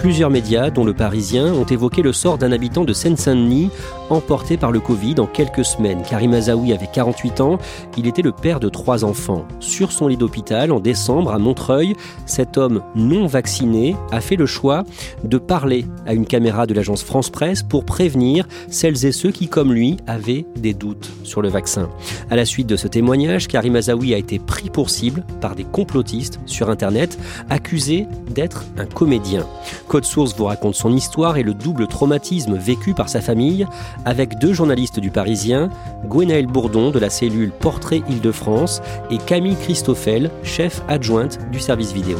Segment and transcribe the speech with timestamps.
[0.00, 3.68] Plusieurs médias, dont le Parisien, ont évoqué le sort d'un habitant de Seine-Saint-Denis
[4.08, 6.02] emporté par le Covid en quelques semaines.
[6.08, 7.58] Karim Azaoui avait 48 ans,
[7.98, 9.46] il était le père de trois enfants.
[9.60, 14.46] Sur son lit d'hôpital, en décembre, à Montreuil, cet homme non vacciné a fait le
[14.46, 14.84] choix
[15.22, 19.48] de parler à une caméra de l'agence France Presse pour prévenir celles et ceux qui,
[19.48, 21.90] comme lui, avaient des doutes sur le vaccin.
[22.30, 25.64] À la suite de ce témoignage, Karim Azaoui a été pris pour cible par des
[25.64, 27.18] complotistes sur Internet,
[27.50, 29.46] accusés d'être un comédien.
[29.90, 33.66] Code Source vous raconte son histoire et le double traumatisme vécu par sa famille
[34.04, 35.68] avec deux journalistes du Parisien,
[36.06, 42.18] Gwenaël Bourdon de la cellule Portrait Île-de-France et Camille Christoffel, chef adjointe du service vidéo.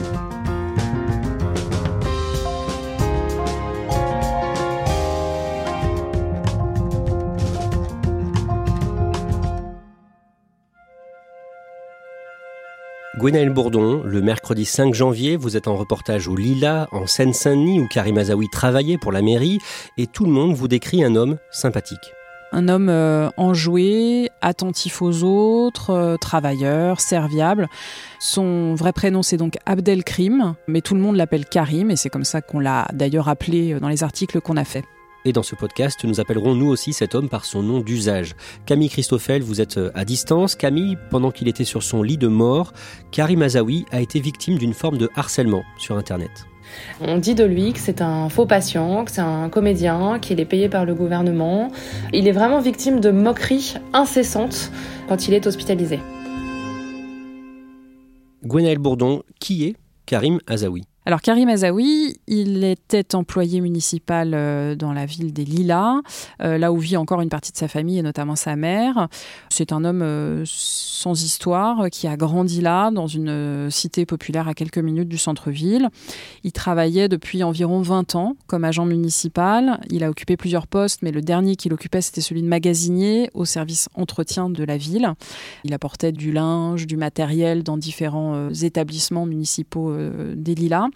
[13.20, 17.86] Gwenaël Bourdon, le mercredi 5 janvier, vous êtes en reportage au Lila, en Seine-Saint-Denis, où
[17.86, 19.58] Karim Azaoui travaillait pour la mairie,
[19.98, 22.14] et tout le monde vous décrit un homme sympathique.
[22.52, 27.68] Un homme euh, enjoué, attentif aux autres, euh, travailleur, serviable.
[28.20, 32.24] Son vrai prénom c'est donc Abdelkrim, mais tout le monde l'appelle Karim et c'est comme
[32.24, 34.84] ça qu'on l'a d'ailleurs appelé euh, dans les articles qu'on a fait.
[35.24, 38.34] Et dans ce podcast, nous appellerons nous aussi cet homme par son nom d'usage.
[38.64, 40.54] Camille Christoffel, vous êtes à distance.
[40.54, 42.72] Camille, pendant qu'il était sur son lit de mort,
[43.10, 46.30] Karim Azaoui a été victime d'une forme de harcèlement sur Internet.
[47.00, 50.46] On dit de lui que c'est un faux patient, que c'est un comédien, qu'il est
[50.46, 51.70] payé par le gouvernement.
[52.12, 54.70] Il est vraiment victime de moqueries incessantes
[55.08, 56.00] quand il est hospitalisé.
[58.44, 59.76] Gwenaël Bourdon, qui est
[60.06, 60.84] Karim Azaoui?
[61.06, 66.02] Alors Karim Azaoui, il était employé municipal euh, dans la ville des Lilas,
[66.42, 69.08] euh, là où vit encore une partie de sa famille et notamment sa mère.
[69.48, 74.52] C'est un homme euh, sans histoire qui a grandi là, dans une cité populaire à
[74.52, 75.88] quelques minutes du centre-ville.
[76.44, 79.80] Il travaillait depuis environ 20 ans comme agent municipal.
[79.88, 83.46] Il a occupé plusieurs postes, mais le dernier qu'il occupait, c'était celui de magasinier au
[83.46, 85.14] service entretien de la ville.
[85.64, 89.96] Il apportait du linge, du matériel dans différents établissements municipaux
[90.36, 90.89] des Lilas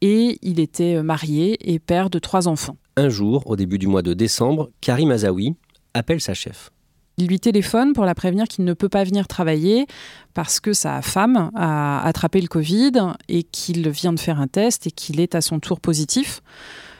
[0.00, 2.76] et il était euh, marié et père de trois enfants.
[2.96, 5.54] Un jour, au début du mois de décembre, Karim Azaoui
[5.94, 6.70] appelle sa chef.
[7.16, 9.86] Il lui téléphone pour la prévenir qu'il ne peut pas venir travailler
[10.34, 12.92] parce que sa femme a attrapé le Covid
[13.28, 16.42] et qu'il vient de faire un test et qu'il est à son tour positif.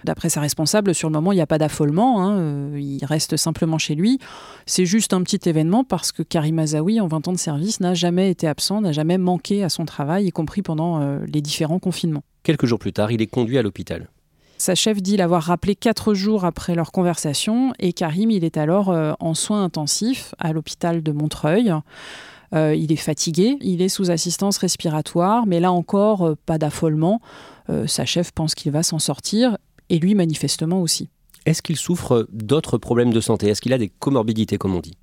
[0.05, 2.23] D'après sa responsable, sur le moment, il n'y a pas d'affolement.
[2.23, 4.19] Hein, euh, il reste simplement chez lui.
[4.67, 7.95] C'est juste un petit événement parce que Karim Azaoui, en 20 ans de service, n'a
[7.95, 11.79] jamais été absent, n'a jamais manqué à son travail, y compris pendant euh, les différents
[11.79, 12.23] confinements.
[12.43, 14.09] Quelques jours plus tard, il est conduit à l'hôpital.
[14.57, 18.91] Sa chef dit l'avoir rappelé quatre jours après leur conversation et Karim, il est alors
[18.91, 21.73] euh, en soins intensifs à l'hôpital de Montreuil.
[22.53, 27.21] il est fatigué, il est sous assistance respiratoire, mais là encore, pas d'affolement.
[27.87, 29.59] sa chef pense qu'il va s'en sortir
[29.91, 31.08] et lui manifestement aussi.
[31.46, 33.49] Est-ce qu'il souffre d'autres problèmes de santé?
[33.49, 34.96] Est-ce qu'il a des comorbidités comme on dit?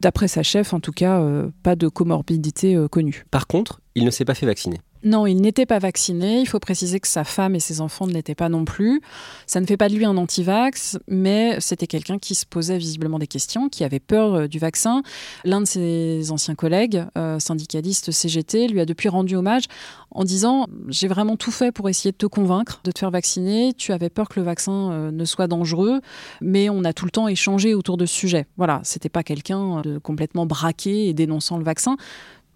[0.00, 3.24] D'après sa chef, en tout cas, euh, pas de comorbidité euh, connue.
[3.30, 4.80] Par contre, il ne s'est pas fait vacciner.
[5.04, 6.40] Non, il n'était pas vacciné.
[6.40, 9.00] Il faut préciser que sa femme et ses enfants ne l'étaient pas non plus.
[9.46, 13.18] Ça ne fait pas de lui un anti-vax, mais c'était quelqu'un qui se posait visiblement
[13.18, 15.02] des questions, qui avait peur euh, du vaccin.
[15.44, 19.64] L'un de ses anciens collègues, euh, syndicaliste CGT, lui a depuis rendu hommage
[20.12, 23.72] en disant J'ai vraiment tout fait pour essayer de te convaincre de te faire vacciner.
[23.74, 26.00] Tu avais peur que le vaccin euh, ne soit dangereux,
[26.40, 28.46] mais on a tout le temps échangé autour de ce sujet.
[28.56, 31.96] Voilà, c'était pas quelqu'un complètement braqué et dénonçant le vaccin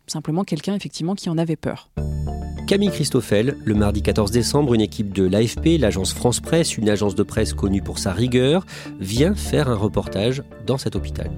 [0.06, 1.90] simplement quelqu'un effectivement qui en avait peur.
[2.66, 7.14] Camille Christoffel, le mardi 14 décembre, une équipe de l'AFP, l'agence France Presse, une agence
[7.14, 8.66] de presse connue pour sa rigueur,
[8.98, 11.30] vient faire un reportage dans cet hôpital.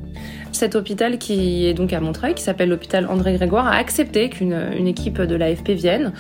[0.59, 4.89] Cet hôpital qui est donc à Montreuil, qui s'appelle l'hôpital André Grégoire, a accepté qu'une
[4.89, 6.13] équipe de l'AFP vienne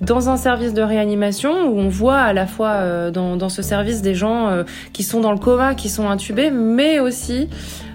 [0.00, 3.60] dans un service de réanimation où on voit à la fois euh, dans, dans ce
[3.60, 4.62] service des gens euh,
[4.92, 7.48] qui sont dans le coma, qui sont intubés, mais aussi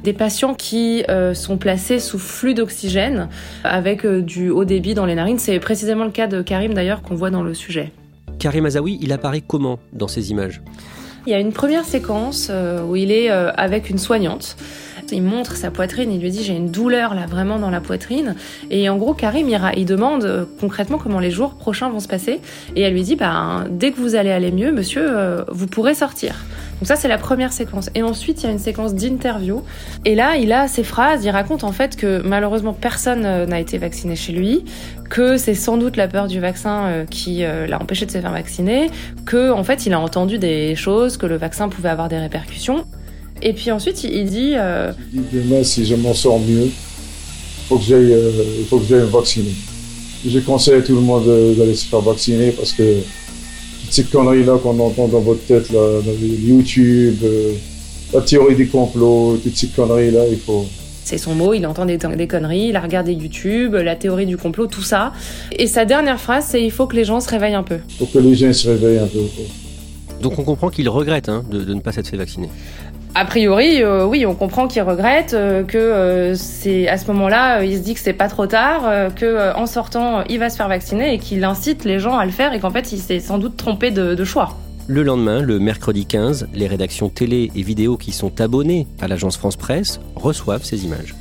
[0.04, 3.30] des patients qui euh, sont placés sous flux d'oxygène
[3.63, 5.39] avec du haut débit dans les narines.
[5.39, 7.94] C'est précisément le cas de Karim d'ailleurs qu'on voit dans le sujet.
[8.39, 10.62] Karim Azaoui, il apparaît comment dans ces images?
[11.27, 12.50] Il y a une première séquence
[12.88, 14.56] où il est avec une soignante.
[15.12, 18.35] Il montre sa poitrine, il lui dit j'ai une douleur là vraiment dans la poitrine.
[18.69, 22.07] Et en gros, Karim, il, il demande euh, concrètement comment les jours prochains vont se
[22.07, 22.41] passer.
[22.75, 25.94] Et elle lui dit bah, dès que vous allez aller mieux, monsieur, euh, vous pourrez
[25.94, 26.35] sortir.
[26.79, 27.89] Donc ça, c'est la première séquence.
[27.95, 29.63] Et ensuite, il y a une séquence d'interview.
[30.06, 33.59] Et là, il a ces phrases, il raconte en fait que malheureusement, personne euh, n'a
[33.59, 34.63] été vacciné chez lui,
[35.09, 38.89] que c'est sans doute la peur du vaccin qui l'a empêché de se faire vacciner,
[39.25, 42.85] que en fait, il a entendu des choses, que le vaccin pouvait avoir des répercussions.
[43.41, 44.53] Et puis ensuite, il dit.
[44.56, 44.91] Euh...
[45.13, 46.69] Demain, si je m'en sors mieux,
[47.71, 49.53] euh, il faut que j'aille me vacciner.
[50.25, 51.25] Je conseille à tout le monde
[51.57, 52.83] d'aller se faire vacciner parce que
[53.89, 57.54] ces conneries-là qu'on entend dans votre tête, là, YouTube, euh,
[58.13, 60.66] la théorie des complots, toutes ces conneries-là, il faut.
[61.04, 64.36] C'est son mot, il entend des, des, conneries, il a regardé YouTube, la théorie du
[64.36, 65.13] complot, tout ça.
[65.57, 67.80] Et sa dernière phrase, c'est il faut que les gens se réveillent un peu.
[67.89, 69.19] Il faut que les gens se réveillent un peu.
[70.22, 72.50] Donc on comprend qu'il regrette hein, de, de, ne pas s'être fait vacciner.
[73.15, 77.63] A priori, euh, oui, on comprend qu'il regrette, euh, que euh, c'est à ce moment-là,
[77.63, 80.68] il se dit que c'est pas trop tard, que en sortant, il va se faire
[80.68, 83.39] vacciner et qu'il incite les gens à le faire et qu'en fait, il s'est sans
[83.39, 84.56] doute trompé de, de choix.
[84.88, 89.36] Le lendemain, le mercredi 15, les rédactions télé et vidéo qui sont abonnées à l'agence
[89.36, 91.15] France Presse reçoivent ces images.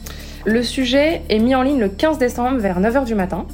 [0.45, 3.47] Le sujet est mis en ligne le 15 décembre vers 9h du matin.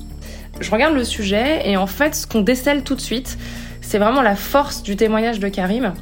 [0.60, 3.38] Je regarde le sujet et en fait, ce qu'on décèle tout de suite,
[3.92, 5.92] c'est vraiment la force du témoignage de Karim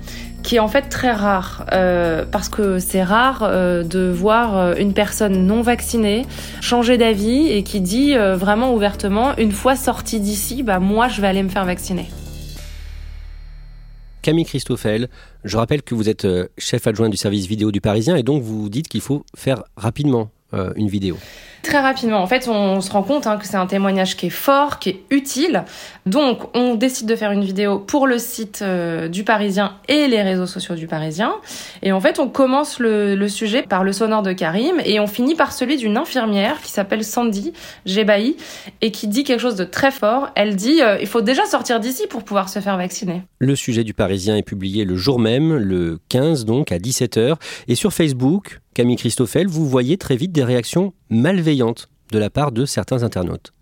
[0.44, 4.74] qui est en fait très rare, euh, parce que c'est rare euh, de voir euh,
[4.78, 6.24] une personne non vaccinée
[6.60, 11.26] changer d'avis et qui dit vraiment ouvertement, une fois sorti d'ici, bah moi je vais
[11.26, 12.06] aller me faire vacciner.
[14.22, 15.08] Camille Christoffel,
[15.42, 16.28] je rappelle que vous êtes
[16.58, 20.30] chef adjoint du service vidéo du Parisien et donc vous dites qu'il faut faire rapidement
[20.76, 21.16] une vidéo.
[21.62, 24.30] Très rapidement, en fait, on se rend compte hein, que c'est un témoignage qui est
[24.30, 25.64] fort, qui est utile.
[26.06, 30.22] Donc, on décide de faire une vidéo pour le site euh, du Parisien et les
[30.22, 31.34] réseaux sociaux du Parisien.
[31.82, 35.34] Et en fait, on commence le, sujet par le sonore de Karim et on finit
[35.34, 37.52] par celui d'une infirmière qui s'appelle Sandy
[37.84, 38.36] Jebaï
[38.80, 40.30] et qui dit quelque chose de très fort.
[40.34, 43.22] Elle dit euh, il faut déjà sortir d'ici pour pouvoir se faire vacciner.
[43.38, 47.36] Le sujet du Parisien est publié le jour même, le 15 donc, à 17h.
[47.68, 52.52] Et sur Facebook, Camille Christoffel, vous voyez très vite des réactions malveillantes de la part
[52.52, 53.52] de certains internautes.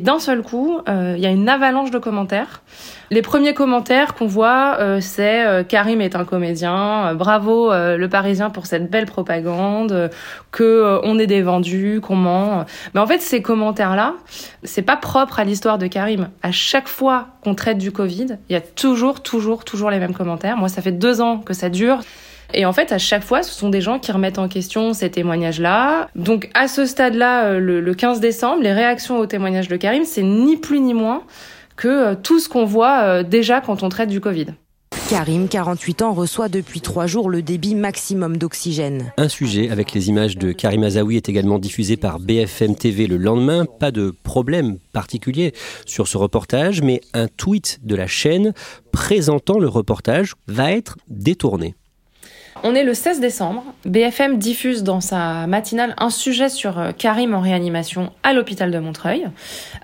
[0.00, 2.62] D'un seul coup, euh, il y a une avalanche de commentaires.
[3.10, 8.48] Les premiers commentaires qu'on voit, euh, c'est euh, Karim est un comédien, bravo le Parisien
[8.48, 10.10] pour cette belle propagande,
[10.52, 12.64] que on est des vendus, qu'on ment.
[12.94, 14.14] Mais en fait, ces commentaires-là,
[14.62, 16.30] c'est pas propre à l'histoire de Karim.
[16.42, 20.14] À chaque fois qu'on traite du Covid, il y a toujours, toujours, toujours les mêmes
[20.14, 20.56] commentaires.
[20.56, 21.98] Moi, ça fait deux ans que ça dure.
[22.54, 25.10] Et en fait, à chaque fois, ce sont des gens qui remettent en question ces
[25.10, 26.08] témoignages-là.
[26.16, 30.22] Donc, à ce stade-là, euh, le, 15 décembre, les réactions au témoignage de Karim, c'est
[30.22, 31.22] ni plus ni moins
[31.76, 34.46] que euh, tout ce qu'on voit euh, déjà quand on traite du Covid.
[35.08, 39.12] Karim, 48 ans, reçoit depuis trois jours le débit maximum d'oxygène.
[39.16, 43.16] Un sujet avec les images de Karim Azaoui est également diffusé par BFM TV le
[43.16, 43.64] lendemain.
[43.64, 45.52] Pas de problème particulier
[45.84, 48.52] sur ce reportage, mais un tweet de la chaîne
[48.92, 51.74] présentant le reportage va être détourné.
[52.62, 53.64] On est le 16 décembre.
[53.86, 58.78] BFM diffuse dans sa matinale un sujet sur euh, Karim en réanimation à l'hôpital de
[58.78, 59.26] Montreuil,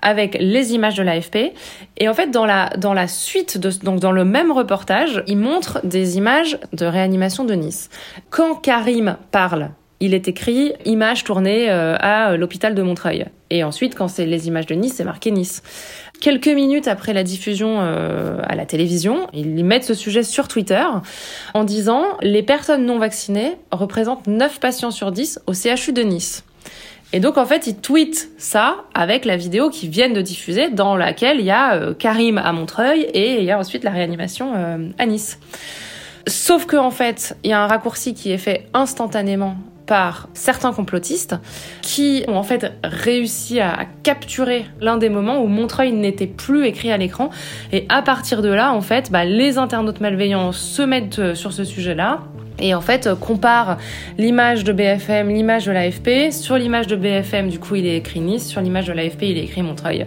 [0.01, 1.53] avec les images de l'AFP.
[1.97, 5.37] Et en fait, dans la, dans la suite, de, donc dans le même reportage, il
[5.37, 7.89] montre des images de réanimation de Nice.
[8.29, 13.25] Quand Karim parle, il est écrit image tournée euh, à l'hôpital de Montreuil.
[13.49, 15.63] Et ensuite, quand c'est les images de Nice, c'est marqué Nice.
[16.19, 20.83] Quelques minutes après la diffusion euh, à la télévision, ils mettent ce sujet sur Twitter
[21.53, 26.43] en disant les personnes non vaccinées représentent 9 patients sur 10 au CHU de Nice.
[27.13, 30.97] Et donc en fait, ils tweetent ça avec la vidéo qu'ils viennent de diffuser dans
[30.97, 34.53] laquelle il y a euh, Karim à Montreuil et il y a ensuite la réanimation
[34.55, 35.39] euh, à Nice.
[36.27, 39.55] Sauf que en fait, il y a un raccourci qui est fait instantanément
[39.87, 41.35] par certains complotistes
[41.81, 46.91] qui ont en fait réussi à capturer l'un des moments où Montreuil n'était plus écrit
[46.91, 47.29] à l'écran.
[47.71, 51.53] Et à partir de là, en fait, bah, les internautes malveillants se mettent euh, sur
[51.53, 52.19] ce sujet-là
[52.59, 53.77] et en fait compare
[54.17, 56.31] l'image de BFM, l'image de l'AFP.
[56.31, 58.47] Sur l'image de BFM, du coup, il est écrit Nice.
[58.47, 60.05] Sur l'image de l'AFP, il est écrit Montreuil.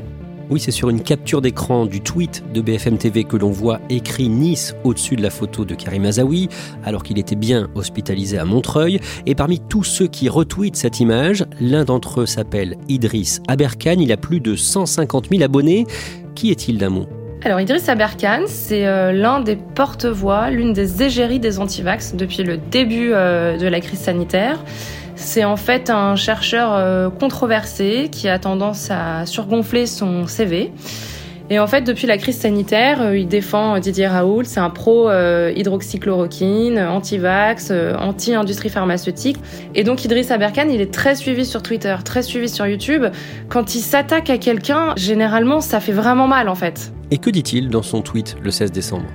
[0.51, 4.29] Oui, c'est sur une capture d'écran du tweet de BFM TV que l'on voit écrit
[4.29, 6.49] Nice au-dessus de la photo de Karim Azaoui,
[6.85, 8.99] alors qu'il était bien hospitalisé à Montreuil.
[9.27, 14.01] Et parmi tous ceux qui retweetent cette image, l'un d'entre eux s'appelle Idriss Aberkan.
[14.01, 15.87] Il a plus de 150 000 abonnés.
[16.35, 17.07] Qui est-il d'un mot?
[17.45, 22.57] Alors Idriss Aberkan, c'est euh, l'un des porte-voix, l'une des égéries des antivax depuis le
[22.57, 24.65] début euh, de la crise sanitaire.
[25.21, 30.73] C'est en fait un chercheur euh, controversé qui a tendance à surgonfler son CV.
[31.51, 36.79] Et en fait, depuis la crise sanitaire, il défend Didier Raoult, c'est un pro hydroxychloroquine,
[36.79, 39.37] anti-vax, anti-industrie pharmaceutique.
[39.75, 43.05] Et donc Idriss Aberkan, il est très suivi sur Twitter, très suivi sur YouTube.
[43.49, 46.93] Quand il s'attaque à quelqu'un, généralement, ça fait vraiment mal en fait.
[47.11, 49.07] Et que dit-il dans son tweet le 16 décembre?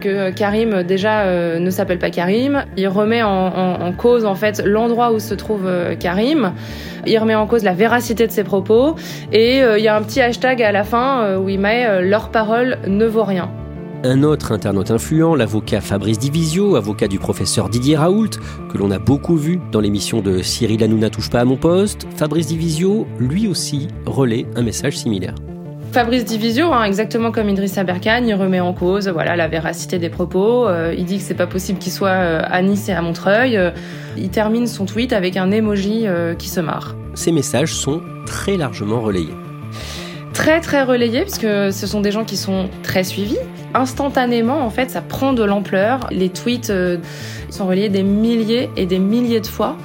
[0.00, 2.64] Que Karim déjà euh, ne s'appelle pas Karim.
[2.76, 6.52] Il remet en, cause en fait l'endroit où se trouve euh, Karim.
[7.06, 8.96] Il remet en cause la véracité de ses propos
[9.32, 12.30] et euh, il y a un petit hashtag à la fin où il met leur
[12.30, 13.50] parole ne vaut rien.
[14.02, 18.30] Un autre internaute influent, l'avocat Fabrice Divisio, avocat du professeur Didier Raoult,
[18.72, 22.06] que l'on a beaucoup vu dans l'émission de Cyril Hanouna touche pas à mon poste,
[22.16, 25.34] Fabrice Divisio, lui aussi, relaie un message similaire.
[25.92, 30.08] Fabrice Divisio, hein, exactement comme Idriss Aberkan, il remet en cause voilà, la véracité des
[30.08, 30.68] propos.
[30.68, 33.56] Euh, il dit que c'est pas possible qu'il soit euh, à Nice et à Montreuil.
[33.56, 33.72] Euh,
[34.16, 36.06] il termine son tweet avec un emoji
[36.38, 36.94] qui se marre.
[37.14, 39.34] Ces messages sont très largement relayés.
[40.32, 43.38] Très très relayés, parce que ce sont des gens qui sont très suivis.
[43.74, 46.06] Instantanément, en fait, ça prend de l'ampleur.
[46.10, 46.72] Les tweets
[47.50, 49.76] sont relayés des milliers et des milliers de fois.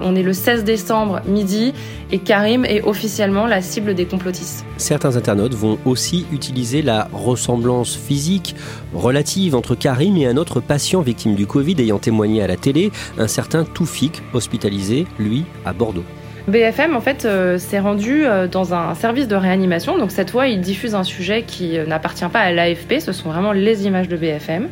[0.00, 1.72] On est le 16 décembre midi
[2.10, 4.64] et Karim est officiellement la cible des complotistes.
[4.76, 8.54] Certains internautes vont aussi utiliser la ressemblance physique
[8.92, 12.90] relative entre Karim et un autre patient victime du Covid ayant témoigné à la télé,
[13.18, 16.04] un certain Toufik, hospitalisé, lui, à Bordeaux.
[16.48, 19.96] BFM en fait euh, s'est rendu euh, dans un service de réanimation.
[19.96, 23.00] Donc cette fois, il diffuse un sujet qui euh, n'appartient pas à l'AFP.
[23.00, 24.68] Ce sont vraiment les images de BFM.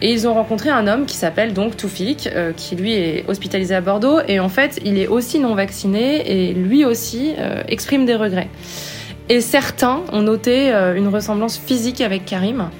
[0.00, 3.80] Et ils ont rencontré un homme qui s'appelle donc Toufik, qui lui est hospitalisé à
[3.80, 4.20] Bordeaux.
[4.28, 7.34] Et en fait, il est aussi non vacciné et lui aussi
[7.66, 8.48] exprime des regrets.
[9.28, 12.70] Et certains ont noté une ressemblance physique avec Karim.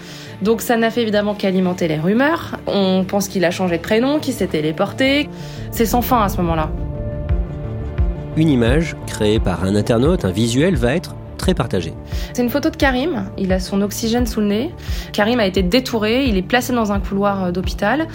[0.43, 2.57] Donc ça n'a fait évidemment qu'alimenter les rumeurs.
[2.69, 5.29] On pense qu'il a changé de prénom, qu'il s'est téléporté.
[5.73, 6.71] C'est sans fin à ce moment-là.
[8.39, 11.93] Une image créée par un internaute, un visuel, va être très partagé.
[12.33, 14.75] C'est une photo de Karim, il a son oxygène sous le nez.
[15.13, 18.07] Karim a été détouré, il est placé dans un couloir euh, d'hôpital.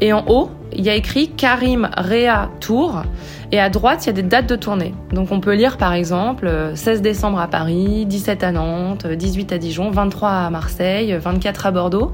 [0.00, 3.02] Et en haut, il y a écrit Karim Réa Tour.
[3.52, 4.94] Et à droite, il y a des dates de tournée.
[5.12, 9.52] Donc on peut lire par exemple 16 euh, décembre à Paris, 17 à Nantes, 18
[9.52, 12.12] à Dijon, 23 à Marseille, 24 à Bordeaux.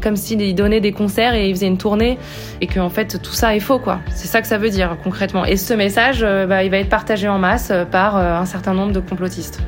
[0.00, 2.18] Comme s'il donnait des concerts et il faisait une tournée
[2.60, 3.98] et que fait tout ça est faux quoi.
[4.14, 5.44] C'est ça que ça veut dire concrètement.
[5.44, 8.92] Et ce message, euh, bah, il va être partagé en masse par un certain nombre
[8.92, 9.60] de complotistes.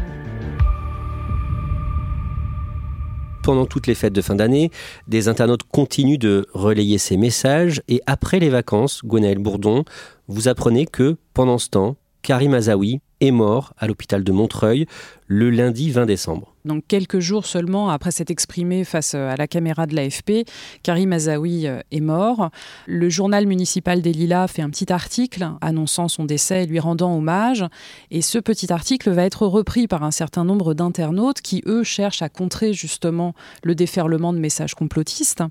[3.50, 4.70] Pendant toutes les fêtes de fin d'année,
[5.08, 9.84] des internautes continuent de relayer ces messages et après les vacances, Gwenaël Bourdon,
[10.28, 14.86] vous apprenez que, pendant ce temps, Karim Azaoui est mort à l'hôpital de Montreuil
[15.26, 16.49] le lundi 20 décembre.
[16.64, 20.46] Donc quelques jours seulement après s'être exprimé face euh, à la caméra de l'AFP,
[20.82, 22.50] Karim Azaoui euh, est mort.
[22.86, 27.16] Le journal municipal des Lilas fait un petit article annonçant son décès et lui rendant
[27.16, 27.64] hommage.
[28.10, 32.22] Et ce petit article va être repris par un certain nombre d'internautes qui, eux, cherchent
[32.22, 35.42] à contrer justement le déferlement de messages complotistes.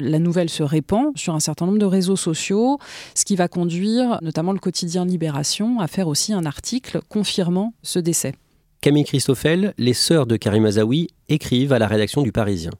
[0.00, 2.78] La nouvelle se répand sur un certain nombre de réseaux sociaux,
[3.14, 7.98] ce qui va conduire notamment le quotidien Libération à faire aussi un article confirmant ce
[7.98, 8.34] décès.
[8.80, 12.70] Camille Christoffel, les sœurs de Karim Azaoui écrivent à la rédaction du Parisien.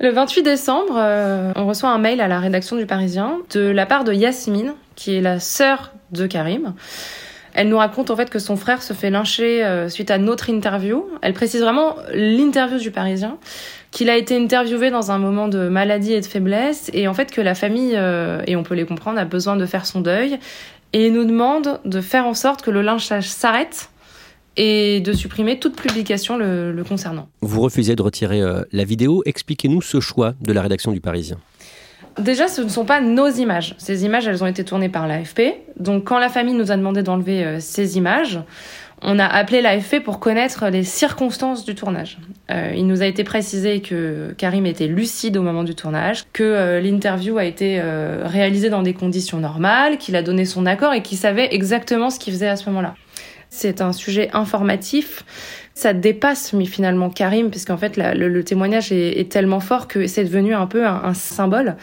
[0.00, 3.86] Le 28 décembre, euh, on reçoit un mail à la rédaction du Parisien de la
[3.86, 6.74] part de Yasmine, qui est la sœur de Karim.
[7.54, 10.50] Elle nous raconte en fait que son frère se fait lyncher euh, suite à notre
[10.50, 11.06] interview.
[11.22, 13.38] Elle précise vraiment l'interview du Parisien,
[13.92, 17.30] qu'il a été interviewé dans un moment de maladie et de faiblesse, et en fait
[17.30, 20.40] que la famille, euh, et on peut les comprendre, a besoin de faire son deuil,
[20.92, 23.90] et nous demande de faire en sorte que le lynchage s'arrête
[24.56, 27.28] et de supprimer toute publication le, concernant.
[27.40, 29.22] Vous refusez de retirer euh, la vidéo.
[29.26, 31.38] Expliquez-nous ce choix de la rédaction du Parisien.
[32.18, 33.74] Déjà, ce ne sont pas nos images.
[33.76, 35.54] Ces images, elles ont été tournées par l'AFP.
[35.78, 38.40] Donc, quand la famille nous a demandé d'enlever euh, ces images,
[39.02, 42.16] on a appelé l'AFP pour connaître les circonstances du tournage.
[42.50, 46.80] Euh, il nous a été précisé que Karim était lucide au moment du tournage, que
[46.82, 47.78] l'interview a été
[48.24, 52.18] réalisée dans des conditions normales, qu'il a donné son accord et qu'il savait exactement ce
[52.18, 52.94] qu'il faisait à ce moment-là.
[53.50, 55.24] C'est un sujet informatif
[55.76, 60.54] ça dépasse mais finalement Karim, puisqu'en fait le, témoignage est, tellement fort que c'est devenu
[60.54, 61.76] un peu un symbole.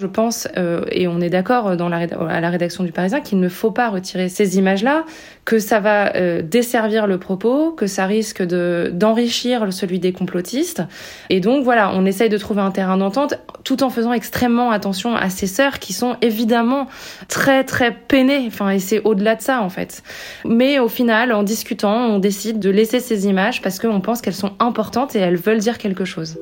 [0.00, 3.40] Je pense, euh, et on est d'accord dans la, à la rédaction du Parisien, qu'il
[3.40, 5.04] ne faut pas retirer ces images-là,
[5.44, 10.84] que ça va euh, desservir le propos, que ça risque de d'enrichir celui des complotistes.
[11.30, 15.16] Et donc voilà, on essaye de trouver un terrain d'entente, tout en faisant extrêmement attention
[15.16, 16.86] à ces sœurs qui sont évidemment
[17.26, 18.44] très très peinées.
[18.46, 20.04] Enfin, et c'est au-delà de ça en fait.
[20.44, 24.32] Mais au final, en discutant, on décide de laisser ces images parce qu'on pense qu'elles
[24.32, 26.38] sont importantes et elles veulent dire quelque chose.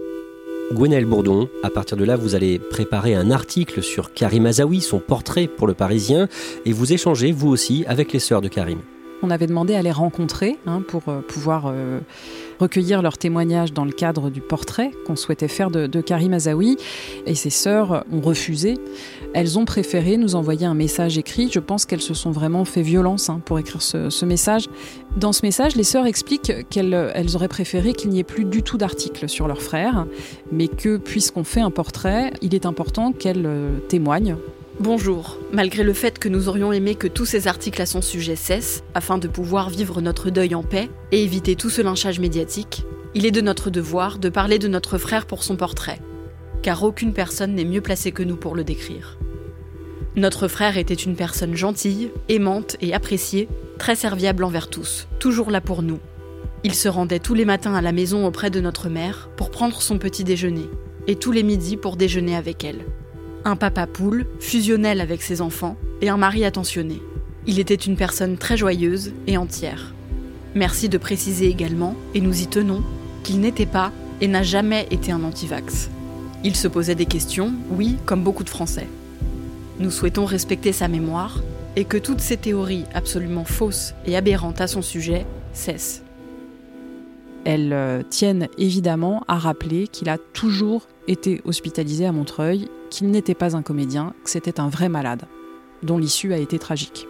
[0.72, 4.98] Gwenaël Bourdon, à partir de là, vous allez préparer un article sur Karim Azaoui, son
[4.98, 6.28] portrait pour le Parisien,
[6.64, 8.80] et vous échangez, vous aussi, avec les sœurs de Karim.
[9.22, 12.00] On avait demandé à les rencontrer hein, pour euh, pouvoir euh,
[12.58, 16.76] recueillir leurs témoignages dans le cadre du portrait qu'on souhaitait faire de, Karim Azaoui.
[17.26, 18.74] Et ses sœurs ont refusé.
[19.34, 21.50] Elles ont préféré nous envoyer un message écrit.
[21.52, 24.68] Je pense qu'elles se sont vraiment fait violence hein, pour écrire ce, message.
[25.16, 28.62] Dans ce message, les sœurs expliquent qu'elles elles auraient préféré qu'il n'y ait plus du
[28.62, 30.06] tout d'articles sur leur frère,
[30.52, 34.36] mais que puisqu'on fait un portrait, il est important qu'elles euh, témoignent
[34.78, 35.38] Bonjour.
[35.52, 38.84] Malgré le fait que nous aurions aimé que tous ces articles à son sujet cessent,
[38.92, 43.24] afin de pouvoir vivre notre deuil en paix et éviter tout ce lynchage médiatique, il
[43.24, 46.02] est de notre devoir de parler de notre frère pour son portrait,
[46.60, 49.16] car aucune personne n'est mieux placée que nous pour le décrire.
[50.14, 55.62] Notre frère était une personne gentille, aimante et appréciée, très serviable envers tous, toujours là
[55.62, 56.00] pour nous.
[56.64, 59.80] Il se rendait tous les matins à la maison auprès de notre mère pour prendre
[59.80, 60.68] son petit déjeuner,
[61.06, 62.84] et tous les midis pour déjeuner avec elle
[63.46, 67.00] un papa poule, fusionnel avec ses enfants, et un mari attentionné.
[67.46, 69.94] Il était une personne très joyeuse et entière.
[70.56, 72.82] Merci de préciser également, et nous y tenons,
[73.22, 75.90] qu'il n'était pas et n'a jamais été un antivax.
[76.42, 78.88] Il se posait des questions, oui, comme beaucoup de Français.
[79.78, 81.40] Nous souhaitons respecter sa mémoire
[81.76, 86.02] et que toutes ces théories absolument fausses et aberrantes à son sujet cessent.
[87.44, 93.34] Elles euh, tiennent évidemment à rappeler qu'il a toujours été hospitalisé à Montreuil qu'il n'était
[93.34, 95.22] pas un comédien, que c'était un vrai malade,
[95.82, 97.06] dont l'issue a été tragique.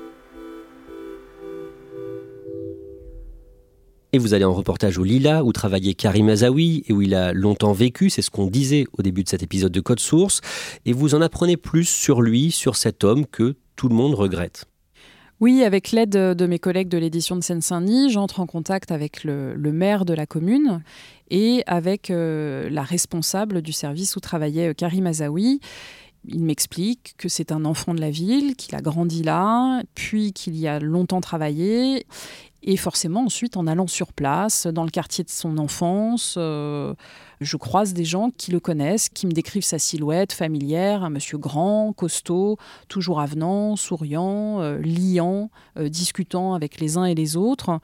[4.12, 7.32] Et vous allez en reportage au Lila, où travaillait Karim Azaoui et où il a
[7.32, 10.40] longtemps vécu, c'est ce qu'on disait au début de cet épisode de Code Source,
[10.86, 14.66] et vous en apprenez plus sur lui, sur cet homme que tout le monde regrette.
[15.38, 19.54] Oui, avec l'aide de mes collègues de l'édition de Seine-Saint-Denis, j'entre en contact avec le,
[19.58, 20.82] maire de la commune
[21.30, 25.60] et avec euh, la responsable du service où travaillait euh, Karim Azaoui.
[26.24, 30.56] Il m'explique que c'est un enfant de la ville, qu'il a grandi là, puis qu'il
[30.56, 32.06] y a longtemps travaillé.
[32.62, 36.94] Et forcément, ensuite, en allant sur place, dans le quartier de son enfance, euh,
[37.40, 41.38] je croise des gens qui le connaissent, qui me décrivent sa silhouette familière, un monsieur
[41.38, 42.56] grand, costaud,
[42.88, 47.80] toujours avenant, souriant, euh, liant, euh, discutant avec les uns et les autres.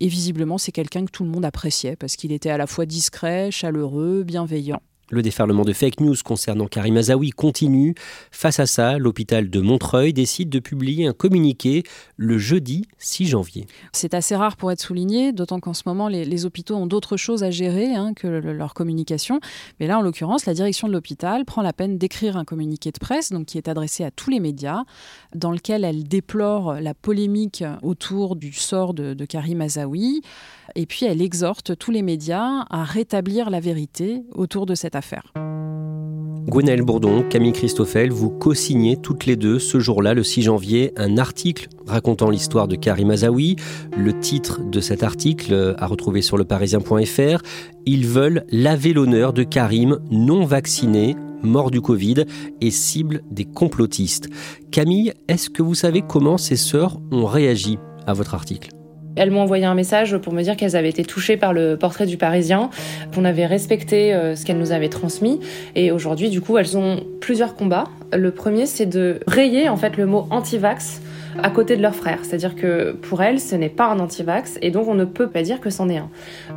[0.00, 2.86] Et visiblement, c'est quelqu'un que tout le monde appréciait parce qu'il était à la fois
[2.86, 4.82] discret, chaleureux, bienveillant.
[5.12, 7.94] Le déferlement de fake news concernant Karim Azaoui continue.
[8.30, 11.82] Face à ça, l'hôpital de Montreuil décide de publier un communiqué
[12.16, 13.66] le jeudi 6 janvier.
[13.92, 17.44] C'est assez rare pour être souligné, d'autant qu'en ce moment, les, hôpitaux ont d'autres choses
[17.44, 19.38] à gérer hein, que leur communication.
[19.80, 22.98] Mais là, en l'occurrence, la direction de l'hôpital prend la peine d'écrire un communiqué de
[22.98, 24.84] presse, donc qui est adressé à tous les médias,
[25.34, 30.22] dans lequel elle déplore la polémique autour du sort de, de Karim Azaoui.
[30.74, 35.01] Et puis, elle exhorte tous les médias à rétablir la vérité autour de cette affaire
[35.02, 35.32] faire.
[36.82, 41.68] Bourdon, Camille Christoffel, vous co-signez toutes les deux ce jour-là, le 6 janvier, un article
[41.86, 43.56] racontant l'histoire de Karim Azaoui.
[43.96, 47.42] Le titre de cet article, à retrouver sur leparisien.fr,
[47.86, 52.24] Ils veulent laver l'honneur de Karim non vacciné, mort du Covid
[52.60, 54.28] et cible des complotistes.
[54.70, 58.81] Camille, est-ce que vous savez comment ces sœurs ont réagi à votre article?
[59.16, 62.06] Elles m'ont envoyé un message pour me dire qu'elles avaient été touchées par le portrait
[62.06, 62.70] du Parisien,
[63.14, 65.40] qu'on avait respecté euh, ce qu'elles nous avaient transmis.
[65.74, 67.84] Et aujourd'hui, du coup, elles ont plusieurs combats.
[68.12, 71.02] Le premier, c'est de rayer en fait le mot anti-vax
[71.42, 72.18] à côté de leur frère.
[72.22, 75.42] C'est-à-dire que pour elles, ce n'est pas un anti-vax et donc on ne peut pas
[75.42, 76.10] dire que c'en est un.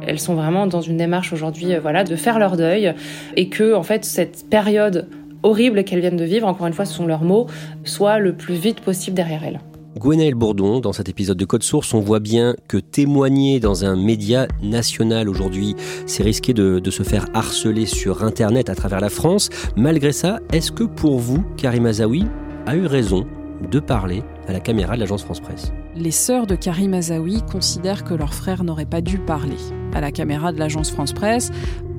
[0.05, 2.93] Elles sont vraiment dans une démarche aujourd'hui, euh, voilà, de faire leur deuil
[3.35, 5.07] et que en fait cette période
[5.43, 7.47] horrible qu'elles viennent de vivre, encore une fois, ce sont leurs mots,
[7.83, 9.59] soit le plus vite possible derrière elles.
[9.97, 13.95] Gwenaël Bourdon, dans cet épisode de Code Source, on voit bien que témoigner dans un
[13.95, 15.73] média national aujourd'hui,
[16.05, 19.49] c'est risquer de, se faire harceler sur Internet à travers la France.
[19.77, 22.25] Malgré ça, est-ce que pour vous, Karim Azaoui
[22.65, 23.25] a eu raison
[23.71, 25.71] de parler à la caméra de l'agence France Presse?
[25.95, 29.57] Les sœurs de Karim Azaoui considèrent que leur frère n'aurait pas dû parler
[29.93, 31.51] à la caméra de l'agence France Presse,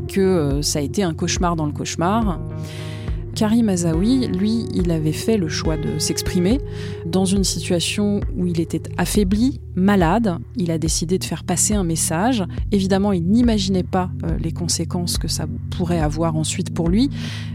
[0.06, 2.38] que euh, ça a été un cauchemar dans le cauchemar.
[3.36, 6.58] Karim Azaoui, lui, il avait fait le choix de s'exprimer
[7.04, 10.38] dans une situation où il était affaibli, malade.
[10.56, 12.42] Il a décidé de faire passer un message.
[12.72, 17.10] Évidemment, il n'imaginait pas euh, les conséquences que ça pourrait avoir ensuite pour lui.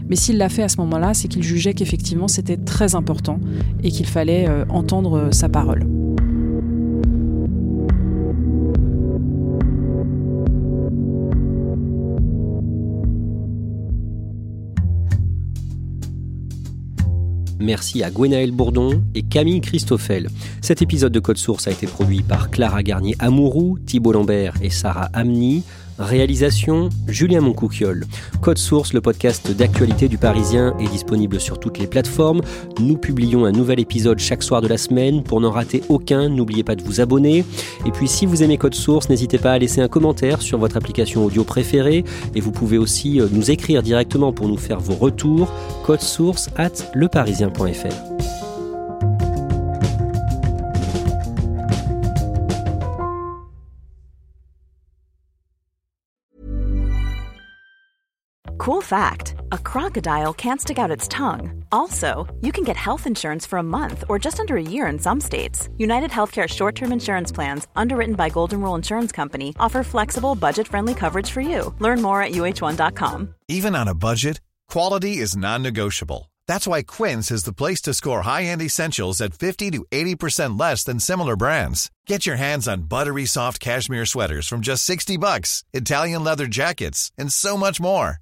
[0.08, 3.40] Mais s'il l'a fait à ce moment-là, c'est qu'il jugeait qu'effectivement c'était très important
[3.82, 5.84] et qu'il fallait euh, entendre sa parole.
[17.62, 20.28] Merci à Gwenaël Bourdon et Camille Christoffel.
[20.60, 25.10] Cet épisode de Code Source a été produit par Clara Garnier-Amouroux, Thibault Lambert et Sarah
[25.12, 25.62] Amni.
[25.98, 28.04] Réalisation Julien Moncouquiol.
[28.40, 32.40] Code Source, le podcast d'actualité du Parisien, est disponible sur toutes les plateformes.
[32.80, 35.22] Nous publions un nouvel épisode chaque soir de la semaine.
[35.22, 37.44] Pour n'en rater aucun, n'oubliez pas de vous abonner.
[37.86, 40.76] Et puis si vous aimez Code Source, n'hésitez pas à laisser un commentaire sur votre
[40.76, 42.04] application audio préférée.
[42.34, 45.52] Et vous pouvez aussi euh, nous écrire directement pour nous faire vos retours.
[45.84, 48.41] Code Source at leparisien.fr.
[58.62, 61.64] Cool fact a crocodile can't stick out its tongue.
[61.72, 65.00] Also, you can get health insurance for a month or just under a year in
[65.00, 65.68] some states.
[65.78, 70.68] United Healthcare short term insurance plans, underwritten by Golden Rule Insurance Company, offer flexible, budget
[70.68, 71.74] friendly coverage for you.
[71.80, 73.34] Learn more at uh1.com.
[73.48, 76.30] Even on a budget, quality is non negotiable.
[76.46, 80.56] That's why Quince is the place to score high end essentials at 50 to 80%
[80.56, 81.90] less than similar brands.
[82.06, 87.10] Get your hands on buttery soft cashmere sweaters from just 60 bucks, Italian leather jackets,
[87.18, 88.21] and so much more.